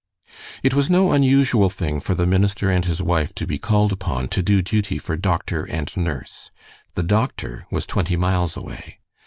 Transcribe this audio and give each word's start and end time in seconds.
It 0.63 0.73
was 0.73 0.89
no 0.89 1.11
unusual 1.11 1.69
thing 1.69 1.99
for 1.99 2.15
the 2.15 2.25
minister 2.25 2.71
and 2.71 2.83
his 2.83 3.03
wife 3.03 3.35
to 3.35 3.45
be 3.45 3.59
called 3.59 3.91
upon 3.91 4.29
to 4.29 4.41
do 4.41 4.63
duty 4.63 4.97
for 4.97 5.15
doctor 5.15 5.65
and 5.65 5.95
nurse. 5.95 6.49
The 6.95 7.03
doctor 7.03 7.67
was 7.69 7.85
twenty 7.85 8.15
miles 8.15 8.57
away. 8.57 8.97